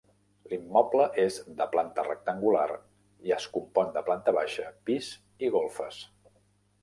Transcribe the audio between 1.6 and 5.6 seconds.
planta rectangular i es compon de planta baixa, pis i